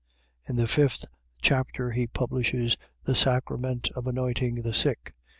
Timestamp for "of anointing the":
3.95-4.73